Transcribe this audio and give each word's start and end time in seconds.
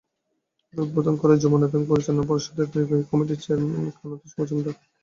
এর 0.73 0.83
উদ্বোধন 0.83 1.15
করেন 1.21 1.37
যমুনা 1.39 1.67
ব্যাংক 1.67 1.85
পরিচালনা 1.91 2.23
পর্ষদের 2.29 2.67
নির্বাহী 2.73 3.03
কমিটির 3.09 3.41
চেয়ারম্যান 3.43 3.87
কানুতোষ 3.97 4.31
মজুমদার। 4.37 4.75